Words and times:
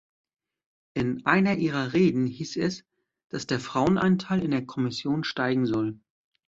In 0.95 1.27
einer 1.27 1.57
Ihrer 1.57 1.93
Reden 1.93 2.25
hieß 2.25 2.57
es, 2.57 2.83
dass 3.29 3.45
der 3.45 3.59
Frauenanteil 3.59 4.43
in 4.43 4.49
der 4.49 4.65
Kommission 4.65 5.23
steigen 5.23 5.67
soll. 5.67 5.99